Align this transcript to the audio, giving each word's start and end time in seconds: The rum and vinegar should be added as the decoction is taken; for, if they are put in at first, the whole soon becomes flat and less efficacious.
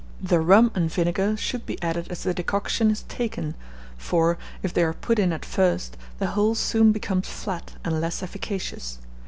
The 0.19 0.39
rum 0.39 0.71
and 0.73 0.91
vinegar 0.91 1.37
should 1.37 1.67
be 1.67 1.79
added 1.83 2.07
as 2.09 2.23
the 2.23 2.33
decoction 2.33 2.89
is 2.89 3.03
taken; 3.03 3.53
for, 3.99 4.39
if 4.63 4.73
they 4.73 4.81
are 4.83 4.93
put 4.93 5.19
in 5.19 5.31
at 5.31 5.45
first, 5.45 5.95
the 6.17 6.31
whole 6.33 6.55
soon 6.55 6.91
becomes 6.91 7.27
flat 7.27 7.73
and 7.85 8.01
less 8.01 8.23
efficacious. 8.23 8.97